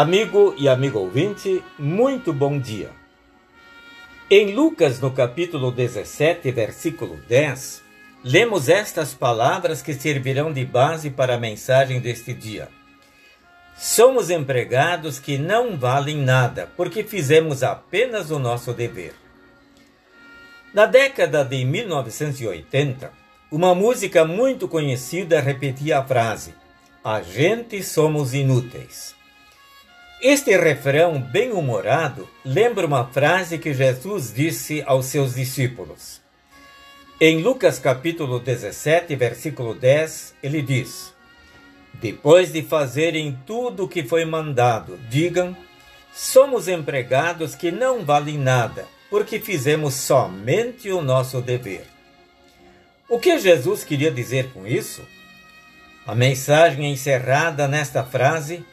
Amigo 0.00 0.54
e 0.56 0.68
amigo 0.68 1.00
ouvinte, 1.00 1.60
muito 1.76 2.32
bom 2.32 2.56
dia. 2.56 2.90
Em 4.30 4.54
Lucas, 4.54 5.00
no 5.00 5.10
capítulo 5.10 5.72
17, 5.72 6.52
versículo 6.52 7.16
10, 7.28 7.82
lemos 8.22 8.68
estas 8.68 9.12
palavras 9.12 9.82
que 9.82 9.92
servirão 9.92 10.52
de 10.52 10.64
base 10.64 11.10
para 11.10 11.34
a 11.34 11.40
mensagem 11.40 11.98
deste 11.98 12.32
dia. 12.32 12.68
Somos 13.76 14.30
empregados 14.30 15.18
que 15.18 15.36
não 15.36 15.76
valem 15.76 16.18
nada, 16.18 16.70
porque 16.76 17.02
fizemos 17.02 17.64
apenas 17.64 18.30
o 18.30 18.38
nosso 18.38 18.72
dever. 18.72 19.16
Na 20.72 20.86
década 20.86 21.44
de 21.44 21.64
1980, 21.64 23.10
uma 23.50 23.74
música 23.74 24.24
muito 24.24 24.68
conhecida 24.68 25.40
repetia 25.40 25.98
a 25.98 26.04
frase: 26.04 26.54
A 27.02 27.20
gente 27.20 27.82
somos 27.82 28.32
inúteis. 28.32 29.17
Este 30.20 30.56
refrão 30.56 31.20
bem-humorado 31.20 32.28
lembra 32.44 32.84
uma 32.84 33.06
frase 33.06 33.56
que 33.56 33.72
Jesus 33.72 34.34
disse 34.34 34.82
aos 34.84 35.06
seus 35.06 35.36
discípulos. 35.36 36.20
Em 37.20 37.40
Lucas 37.40 37.78
capítulo 37.78 38.40
17, 38.40 39.14
versículo 39.14 39.74
10, 39.74 40.34
ele 40.42 40.60
diz: 40.60 41.14
Depois 41.94 42.52
de 42.52 42.62
fazerem 42.62 43.38
tudo 43.46 43.84
o 43.84 43.88
que 43.88 44.02
foi 44.02 44.24
mandado, 44.24 44.98
digam: 45.08 45.56
Somos 46.12 46.66
empregados 46.66 47.54
que 47.54 47.70
não 47.70 48.04
valem 48.04 48.38
nada, 48.38 48.88
porque 49.08 49.38
fizemos 49.38 49.94
somente 49.94 50.90
o 50.90 51.00
nosso 51.00 51.40
dever. 51.40 51.86
O 53.08 53.20
que 53.20 53.38
Jesus 53.38 53.84
queria 53.84 54.10
dizer 54.10 54.50
com 54.52 54.66
isso? 54.66 55.00
A 56.04 56.12
mensagem 56.12 56.90
encerrada 56.90 57.68
nesta 57.68 58.02
frase 58.02 58.64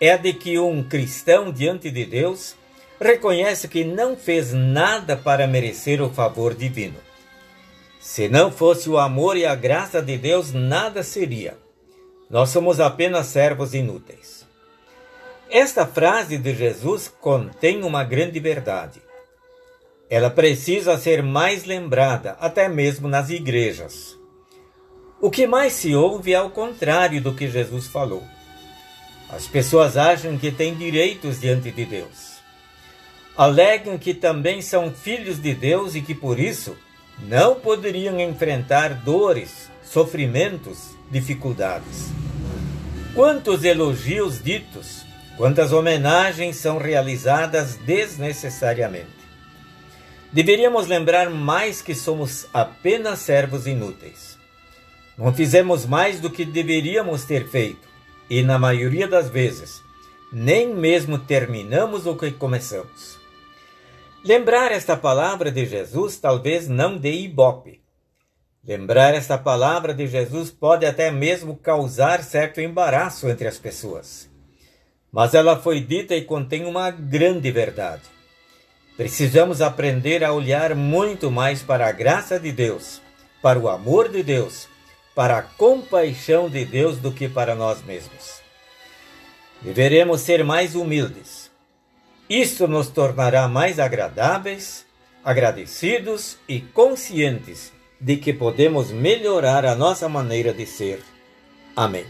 é 0.00 0.16
de 0.16 0.32
que 0.32 0.58
um 0.58 0.82
cristão 0.82 1.52
diante 1.52 1.90
de 1.90 2.06
Deus 2.06 2.56
reconhece 2.98 3.68
que 3.68 3.84
não 3.84 4.16
fez 4.16 4.52
nada 4.52 5.16
para 5.16 5.46
merecer 5.46 6.00
o 6.00 6.08
favor 6.08 6.54
divino. 6.54 6.96
Se 8.00 8.28
não 8.28 8.50
fosse 8.50 8.88
o 8.88 8.98
amor 8.98 9.36
e 9.36 9.44
a 9.44 9.54
graça 9.54 10.00
de 10.00 10.16
Deus, 10.16 10.52
nada 10.52 11.02
seria. 11.02 11.58
Nós 12.30 12.48
somos 12.48 12.80
apenas 12.80 13.26
servos 13.26 13.74
inúteis. 13.74 14.46
Esta 15.50 15.86
frase 15.86 16.38
de 16.38 16.54
Jesus 16.54 17.12
contém 17.20 17.82
uma 17.82 18.02
grande 18.02 18.40
verdade. 18.40 19.02
Ela 20.08 20.30
precisa 20.30 20.96
ser 20.96 21.22
mais 21.22 21.64
lembrada, 21.64 22.36
até 22.40 22.68
mesmo 22.68 23.06
nas 23.06 23.30
igrejas. 23.30 24.18
O 25.20 25.30
que 25.30 25.46
mais 25.46 25.74
se 25.74 25.94
ouve 25.94 26.32
é 26.32 26.40
o 26.40 26.50
contrário 26.50 27.20
do 27.20 27.34
que 27.34 27.50
Jesus 27.50 27.86
falou. 27.86 28.22
As 29.32 29.46
pessoas 29.46 29.96
acham 29.96 30.36
que 30.36 30.50
têm 30.50 30.74
direitos 30.74 31.40
diante 31.40 31.70
de 31.70 31.84
Deus. 31.84 32.40
Alegam 33.36 33.96
que 33.96 34.12
também 34.12 34.60
são 34.60 34.92
filhos 34.92 35.38
de 35.38 35.54
Deus 35.54 35.94
e 35.94 36.02
que 36.02 36.14
por 36.14 36.38
isso 36.40 36.76
não 37.20 37.54
poderiam 37.54 38.18
enfrentar 38.18 38.92
dores, 38.92 39.70
sofrimentos, 39.84 40.96
dificuldades. 41.10 42.08
Quantos 43.14 43.62
elogios 43.62 44.42
ditos, 44.42 45.04
quantas 45.36 45.72
homenagens 45.72 46.56
são 46.56 46.76
realizadas 46.78 47.76
desnecessariamente. 47.76 49.20
Deveríamos 50.32 50.88
lembrar 50.88 51.30
mais 51.30 51.80
que 51.80 51.94
somos 51.94 52.46
apenas 52.52 53.20
servos 53.20 53.66
inúteis. 53.66 54.36
Não 55.16 55.32
fizemos 55.32 55.86
mais 55.86 56.18
do 56.18 56.30
que 56.30 56.44
deveríamos 56.44 57.24
ter 57.24 57.48
feito 57.48 57.90
e, 58.30 58.42
na 58.42 58.58
maioria 58.58 59.08
das 59.08 59.28
vezes, 59.28 59.82
nem 60.32 60.72
mesmo 60.72 61.18
terminamos 61.18 62.06
o 62.06 62.16
que 62.16 62.30
começamos. 62.30 63.18
Lembrar 64.24 64.70
esta 64.70 64.96
palavra 64.96 65.50
de 65.50 65.66
Jesus 65.66 66.16
talvez 66.16 66.68
não 66.68 66.96
dê 66.96 67.12
ibope. 67.12 67.80
Lembrar 68.62 69.14
esta 69.14 69.36
palavra 69.36 69.92
de 69.92 70.06
Jesus 70.06 70.50
pode 70.50 70.86
até 70.86 71.10
mesmo 71.10 71.56
causar 71.56 72.22
certo 72.22 72.60
embaraço 72.60 73.28
entre 73.28 73.48
as 73.48 73.58
pessoas. 73.58 74.30
Mas 75.10 75.34
ela 75.34 75.58
foi 75.58 75.80
dita 75.80 76.14
e 76.14 76.22
contém 76.22 76.64
uma 76.66 76.90
grande 76.90 77.50
verdade. 77.50 78.02
Precisamos 78.96 79.60
aprender 79.60 80.22
a 80.22 80.32
olhar 80.32 80.74
muito 80.76 81.30
mais 81.30 81.62
para 81.62 81.88
a 81.88 81.92
graça 81.92 82.38
de 82.38 82.52
Deus, 82.52 83.00
para 83.42 83.58
o 83.58 83.68
amor 83.68 84.08
de 84.08 84.22
Deus 84.22 84.68
para 85.20 85.36
a 85.36 85.42
compaixão 85.42 86.48
de 86.48 86.64
Deus 86.64 86.96
do 86.96 87.12
que 87.12 87.28
para 87.28 87.54
nós 87.54 87.84
mesmos. 87.84 88.40
Deveremos 89.60 90.22
ser 90.22 90.42
mais 90.42 90.74
humildes. 90.74 91.50
Isso 92.26 92.66
nos 92.66 92.88
tornará 92.88 93.46
mais 93.46 93.78
agradáveis, 93.78 94.86
agradecidos 95.22 96.38
e 96.48 96.58
conscientes 96.58 97.70
de 98.00 98.16
que 98.16 98.32
podemos 98.32 98.90
melhorar 98.90 99.66
a 99.66 99.74
nossa 99.74 100.08
maneira 100.08 100.54
de 100.54 100.64
ser. 100.64 101.02
Amém. 101.76 102.06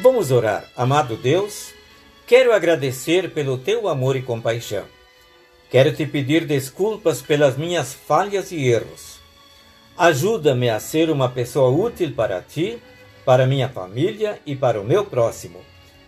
Vamos 0.00 0.30
orar. 0.30 0.64
Amado 0.74 1.14
Deus, 1.18 1.74
quero 2.26 2.54
agradecer 2.54 3.34
pelo 3.34 3.58
teu 3.58 3.86
amor 3.86 4.16
e 4.16 4.22
compaixão. 4.22 4.86
Quero 5.74 5.92
te 5.92 6.06
pedir 6.06 6.46
desculpas 6.46 7.20
pelas 7.20 7.56
minhas 7.56 7.92
falhas 7.92 8.52
e 8.52 8.64
erros. 8.64 9.18
Ajuda-me 9.98 10.70
a 10.70 10.78
ser 10.78 11.10
uma 11.10 11.28
pessoa 11.28 11.68
útil 11.68 12.14
para 12.14 12.40
ti, 12.40 12.80
para 13.24 13.44
minha 13.44 13.68
família 13.68 14.38
e 14.46 14.54
para 14.54 14.80
o 14.80 14.84
meu 14.84 15.04
próximo. 15.04 15.58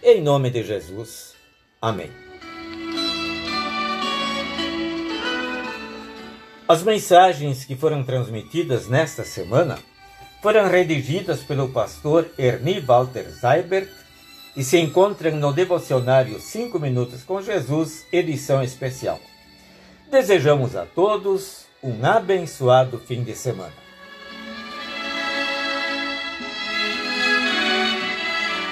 Em 0.00 0.22
nome 0.22 0.50
de 0.50 0.62
Jesus. 0.62 1.34
Amém. 1.82 2.12
As 6.69 6.84
mensagens 6.84 7.65
que 7.65 7.75
foram 7.75 8.05
transmitidas 8.05 8.87
nesta 8.87 9.25
semana 9.25 9.81
foram 10.41 10.69
redigidas 10.69 11.41
pelo 11.41 11.71
pastor 11.71 12.31
Ernie 12.38 12.78
Walter 12.78 13.32
Seibert 13.32 13.88
e 14.56 14.62
se 14.62 14.78
encontram 14.78 15.34
no 15.34 15.53
devocionário 15.53 16.38
5 16.38 16.78
Minutos 16.78 17.25
com 17.25 17.43
Jesus, 17.43 18.06
edição 18.12 18.62
especial. 18.62 19.19
Desejamos 20.11 20.77
a 20.77 20.87
todos 20.87 21.67
um 21.83 22.05
abençoado 22.06 22.99
fim 22.99 23.25
de 23.25 23.34
semana. 23.34 23.85